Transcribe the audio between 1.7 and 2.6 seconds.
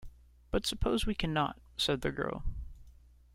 said the girl.